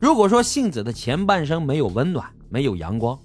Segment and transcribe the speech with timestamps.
[0.00, 3.18] 如果说幸子的前半生没有温暖，没有阳光，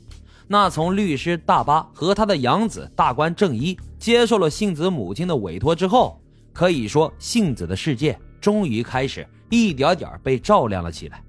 [0.47, 6.19] 那从律师大巴和他的养子大官正一接受了幸子母亲的委托之后，
[6.51, 11.23] 可以说幸子的世界终于开始一点点被照亮了起来。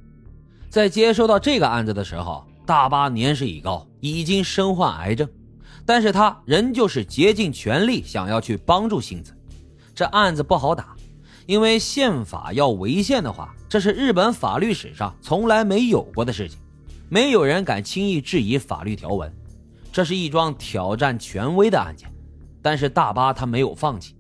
[0.70, 5.28] 在接收到这个案子的时候，大巴年事已高，已经身患癌症，
[5.84, 9.36] 但是他仍旧是竭尽全力想要去帮助幸子。
[9.94, 10.93] 这案子不好打，
[11.46, 16.58] 因为宪法要违宪的话，这是日本法律史上从来没有过的事情。
[17.08, 19.32] 没有人敢轻易质疑法律条文，
[19.92, 22.10] 这是一桩挑战权威的案件。
[22.62, 24.16] 但是大巴他没有放弃，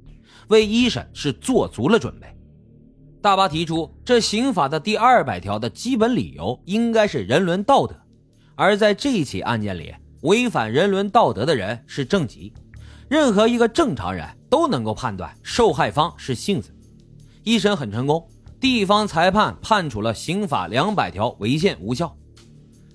[0.48, 2.26] 为一审是做足了准备。
[3.22, 7.96] 大巴提出，这刑法的第二百条的基本理由应该是人伦道德，
[8.54, 12.52] 而在这起案件里，违反人伦道德的人是正吉。
[13.08, 16.73] 任何一个正常人都能够判断受害方是杏子。
[17.44, 18.26] 一审很成功，
[18.58, 22.16] 地方裁判判处了刑法两百条违宪无效。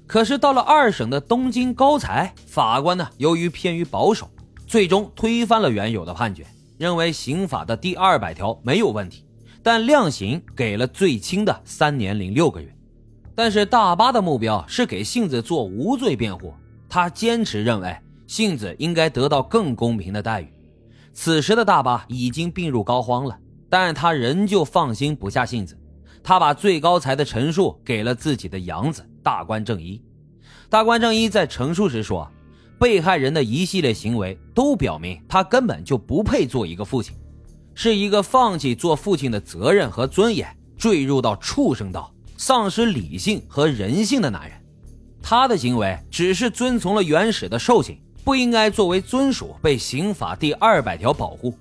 [0.07, 4.27] 可是到了二审的东京高裁，法官呢由于偏于保守，
[4.65, 6.47] 最终推翻了原有的判决，
[6.79, 9.23] 认为刑法的第二百条没有问题，
[9.61, 12.75] 但量刑给了最轻的三年零六个月。
[13.35, 16.51] 但是大巴的目标是给杏子做无罪辩护，
[16.89, 20.51] 他坚持认为杏子应该得到更公平的待遇。
[21.13, 23.37] 此时的大巴已经病入膏肓了，
[23.69, 25.77] 但他仍旧放心不下性子。
[26.21, 30.01] 他把最高裁的陈述给了自己的养子大官正一。
[30.69, 32.29] 大官正一在陈述时说
[32.77, 37.15] ：“被害人的一系列行为都表明他根本就不配做一个父亲，
[37.73, 40.47] 是一个放弃做父亲的责任和尊严，
[40.77, 44.57] 坠入到畜生道、丧失理性和人性的男人。
[45.21, 51.53] 他的行为只是遵从了原始的兽性，不应该作为尊属被刑法第二百条保护。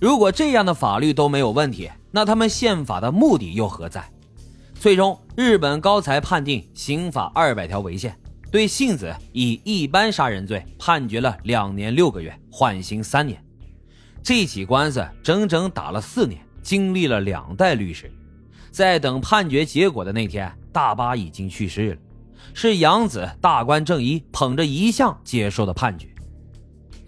[0.00, 4.04] 如果这样的法律都没有问题。”那他们宪法的目的又何在？
[4.74, 8.18] 最终，日本高裁判定刑法二百条违宪，
[8.50, 13.40] 对幸子以一般杀人罪判决了两年六个月，缓刑三年。
[14.24, 18.10] 这起官司整整打了四年，经历了两代律师。
[18.72, 21.96] 在等判决结果的那天，大巴已经去世了，
[22.54, 26.08] 是养子大官正一捧着遗像接受的判决。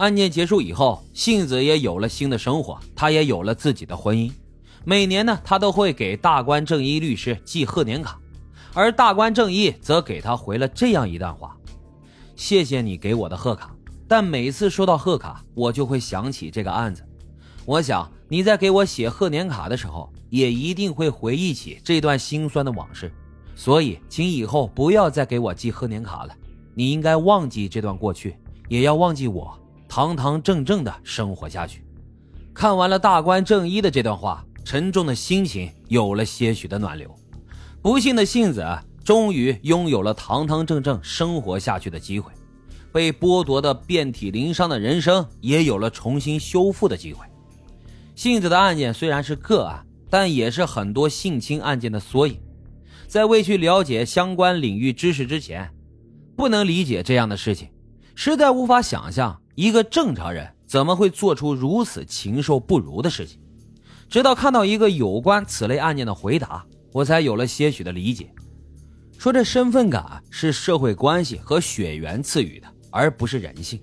[0.03, 4.33] 案件结束以后，幸子也有了新的生活，她也有了自己的婚姻。
[4.85, 8.19] 每年呢，她都会给大官正一律师寄贺年卡，
[8.75, 11.57] 而大官正一则给他回了这样一段话
[12.35, 13.73] ：“谢谢你给我的贺卡，
[14.09, 17.05] 但每次收到贺卡，我就会想起这个案子。
[17.65, 23.13] 我想你在给我写贺年卡的时候，也一定会回忆起这段心酸的往事。
[23.55, 26.35] 所以，请以后不要再给我寄贺年卡了。
[26.75, 28.35] 你应该忘记这段过去，
[28.69, 29.57] 也要忘记我，
[29.95, 31.85] 堂堂正正的生活下去。”
[32.55, 34.43] 看完了大官正一的这段话。
[34.65, 37.13] 沉重的心情有了些许的暖流，
[37.83, 38.65] 不幸的杏子
[39.03, 42.31] 终于拥有了堂堂正正生活下去的机会，
[42.93, 47.27] 被剥夺的遍体鳞伤的人生也有了重新修复的机会。
[48.15, 52.39] 杏子的案件虽然是个案，但也是很多性侵案件的缩影。
[53.09, 55.69] 在未去了解相关领域知识之前，
[56.37, 57.69] 不能理解这样的事情，
[58.15, 63.39] 实在无法想象一个正常人怎么会做出如此禽兽不如的事情。
[64.09, 68.31] 直到看到一个有关此类案件的回答，我才有了些许的理解。
[69.19, 73.81] 说这身份感是社会关系和血缘赐予的，而不是人性，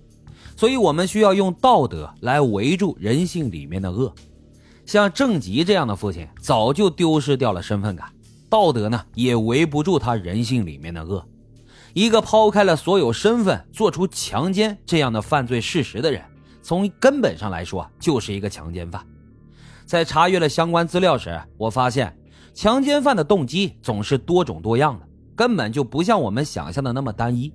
[0.57, 4.13] 所以我们需要用道德来围住人性里面的恶。
[4.85, 8.11] 像郑吉这样的父亲，早就丢失掉了身份感，
[8.49, 11.25] 道德呢也围不住他人性里面的恶。
[11.93, 16.23] 一个抛开了所有身份，做出强奸这样的犯罪事实的人，
[16.61, 19.05] 从根本上来说就是一个强奸犯。
[19.85, 22.15] 在查阅了相关资料时，我发现
[22.53, 27.51] 强奸犯的动机总是多种多样的，根本就不像我们想象的那么单一。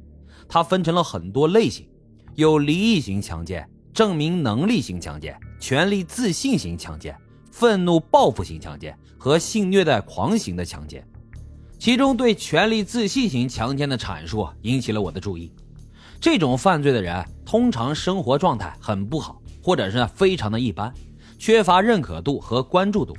[0.48, 1.88] 它分成了很多类型，
[2.34, 7.16] 有离异型强奸、证明能力型强奸、权力自信型强奸、
[7.52, 11.06] 愤怒报复型强奸和性虐待狂型的强奸。
[11.84, 15.52] 其中对权力自信型强奸的阐述引起了我的注意。
[16.18, 20.90] 这种犯罪的人通常生活状态很不好，或者是非常的一般。
[21.38, 23.14] 缺乏认可度和关注度，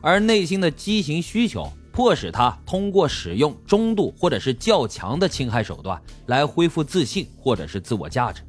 [0.00, 8.42] 而内心的畸形需求迫使他通过使用中度或者是较强的侵害手段来恢复自信或者是自我价值。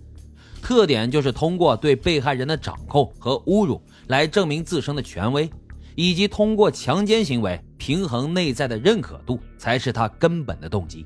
[0.59, 5.47] 特点就是通过对被害人的掌控和侮辱来证明自身的权威，
[5.95, 11.05] 以及通过强奸行为平衡内在的认可度，才是他根本的动机。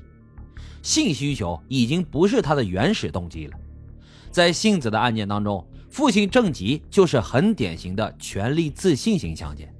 [0.82, 3.56] 性需求已经不是他的原始动机了。
[4.30, 5.66] 在杏子的案件当中。
[5.88, 9.74] 父亲郑吉就是很典型的权力自信型强奸。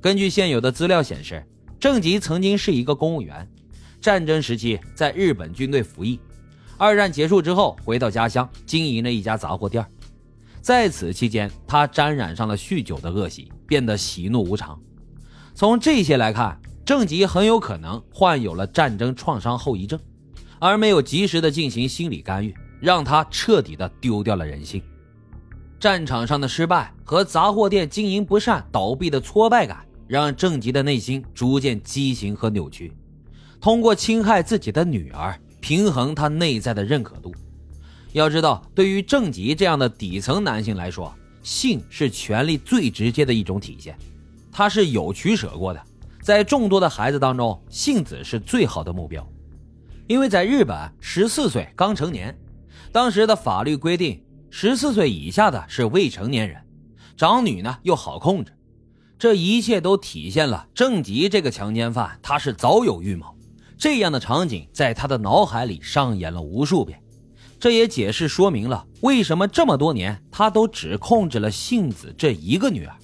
[0.00, 1.44] 根据现有的资料显示，
[1.78, 3.46] 郑吉曾经是一个公务员，
[4.00, 6.18] 战争时期在日本军队服役，
[6.78, 9.84] 二战结束之后回到家乡经营了一家杂货店。
[10.64, 14.80] 在此期间，他沾染上了酗酒的恶习，变得喜怒无常。
[15.54, 20.00] 从这些来看，郑吉很有可能患有了战争创伤后遗症，
[20.58, 24.82] 而没有及时的进行心理干预，让他彻底的丢掉了人性。
[25.78, 32.90] 战场上的失败和杂货店经营不善倒闭的挫败感，让郑吉的内心逐渐畸形和扭曲。
[33.60, 37.34] 通过侵害自己的女儿，平衡他内在的认可度。
[38.14, 41.12] 要知道，对于郑吉这样的底层男性来说，
[41.42, 43.98] 性是权力最直接的一种体现。
[44.52, 45.82] 他是有取舍过的，
[46.22, 49.28] 在众多的孩子当中，杏子是最好的目标，
[50.06, 52.38] 因为在日本，十四岁刚成年，
[52.92, 56.62] 当时的法律规定，十四岁以下的是未成年人，
[57.16, 58.52] 长女呢又好控制，
[59.18, 63.26] 这一切都体现了郑吉这个强奸犯他是早有预谋，
[63.76, 67.00] 这样的场景在他的脑海里上演了无数遍。
[67.64, 72.94] 这也解释说明了为什么这么多年他都只控制了杏子这一个女儿，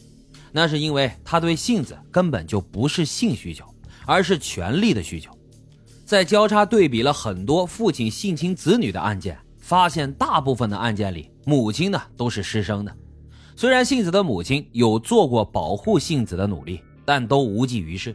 [0.53, 3.65] 那是因为他对杏子根本就不是性需求，
[4.05, 5.33] 而是权力的需求。
[6.05, 12.95] 在交叉对比了很多父亲性侵子女的案件，发现大部分的案件里，母亲呢都是失声的。
[13.57, 18.15] 虽然杏子的母亲有做过保护杏子的努力，但都无济于事。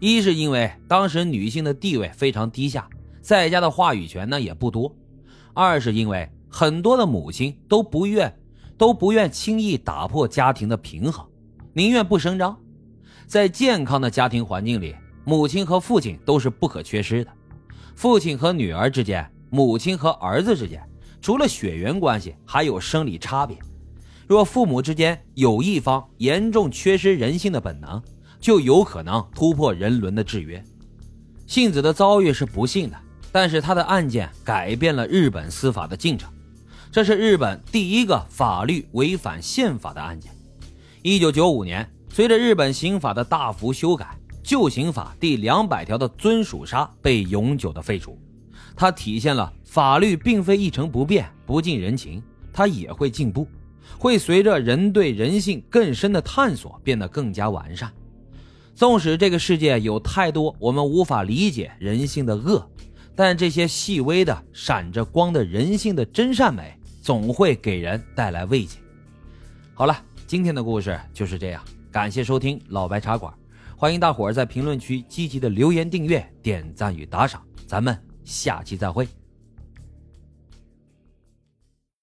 [0.00, 2.88] 一是因为当时女性的地位非常低下，
[3.20, 4.90] 在家的话语权呢也不多。
[5.56, 8.30] 二是因为很多的母亲都不愿
[8.76, 11.26] 都不愿轻易打破家庭的平衡，
[11.72, 12.54] 宁愿不声张。
[13.26, 14.94] 在健康的家庭环境里，
[15.24, 17.32] 母亲和父亲都是不可缺失的。
[17.94, 20.86] 父亲和女儿之间，母亲和儿子之间，
[21.22, 23.56] 除了血缘关系，还有生理差别。
[24.26, 28.02] 若父母之间有一方严重缺失人性的本能，
[28.38, 30.62] 就有可能突破人伦的制约。
[31.46, 33.05] 杏子的遭遇是不幸的。
[33.36, 36.32] 但是他的案件改变了日本司法的进程，
[36.90, 40.32] 这是日本第一个法律违反宪法的案件。
[41.02, 48.18] 一九九五年，随着日本刑法的大幅修改，旧刑法第两百条的尊属杀被永久的废除。
[48.74, 52.22] 它体现了法律并非一成不变、不近人情，
[52.54, 53.46] 它也会进步，
[53.98, 57.92] 会随着人对人性更深的探索变得更加完善。
[58.74, 62.66] 纵使这个世界有太多我们无法理解人性的恶。
[63.16, 68.78] 但这些细微的、闪着光的人性的真善美，总会给人带来慰藉。
[69.74, 73.32] 好了，今天的故事就是这样，感谢收听老白茶馆，
[73.74, 79.08] 欢迎大伙儿在评论区积极的留言、订阅、点赞与打赏，咱们下期再会。